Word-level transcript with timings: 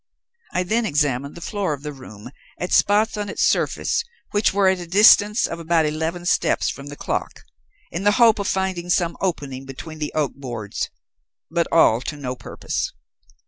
"I 0.51 0.63
then 0.63 0.83
examined 0.87 1.35
the 1.35 1.41
floor 1.45 1.73
of 1.73 1.83
the 1.83 1.93
room 1.93 2.31
at 2.57 2.71
spots 2.71 3.17
on 3.17 3.29
its 3.29 3.43
surface 3.45 4.03
which 4.31 4.51
were 4.51 4.67
at 4.67 4.79
a 4.79 4.87
distance 4.87 5.45
of 5.45 5.59
about 5.59 5.85
eleven 5.85 6.25
steps 6.25 6.69
from 6.71 6.87
the 6.87 6.95
clock, 6.95 7.41
in 7.91 8.03
the 8.03 8.13
hope 8.13 8.39
of 8.39 8.47
finding 8.47 8.89
some 8.89 9.15
opening 9.21 9.63
between 9.67 9.99
the 9.99 10.11
oak 10.15 10.33
boards; 10.33 10.89
but 11.51 11.67
all 11.71 12.01
to 12.01 12.15
no 12.17 12.35
purpose. 12.35 12.91